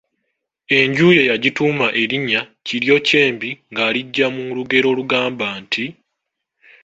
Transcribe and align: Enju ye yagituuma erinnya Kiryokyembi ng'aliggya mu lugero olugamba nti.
Enju 0.77 1.07
ye 1.17 1.21
yagituuma 1.31 1.87
erinnya 2.01 2.41
Kiryokyembi 2.65 3.49
ng'aliggya 3.71 4.27
mu 4.35 4.43
lugero 4.57 4.87
olugamba 4.93 5.47
nti. 5.61 5.85